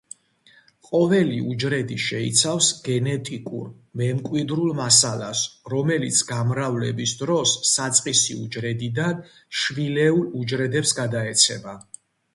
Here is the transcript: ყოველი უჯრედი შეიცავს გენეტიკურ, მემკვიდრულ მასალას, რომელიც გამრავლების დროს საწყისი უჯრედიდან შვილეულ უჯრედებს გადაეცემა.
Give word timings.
ყოველი 0.85 1.35
უჯრედი 1.55 1.97
შეიცავს 2.05 2.69
გენეტიკურ, 2.87 3.67
მემკვიდრულ 4.01 4.71
მასალას, 4.79 5.43
რომელიც 5.75 6.21
გამრავლების 6.33 7.15
დროს 7.23 7.55
საწყისი 7.73 8.41
უჯრედიდან 8.47 9.23
შვილეულ 9.63 10.25
უჯრედებს 10.43 10.97
გადაეცემა. 11.03 11.81